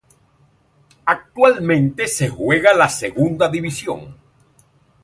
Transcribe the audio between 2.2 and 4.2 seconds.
juega en la Segunda División.